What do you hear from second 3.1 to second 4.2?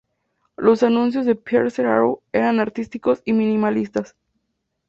y minimalistas.